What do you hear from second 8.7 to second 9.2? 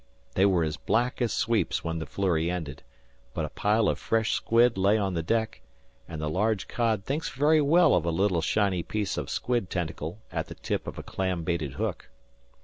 piece